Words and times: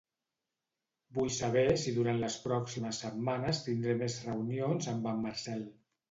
Vull 1.17 1.27
saber 1.33 1.65
si 1.81 1.91
durant 1.97 2.21
les 2.23 2.37
pròximes 2.45 3.01
setmanes 3.03 3.59
tindré 3.65 3.93
més 3.99 4.15
reunions 4.29 4.89
amb 4.95 5.11
en 5.13 5.21
Marcel. 5.27 5.63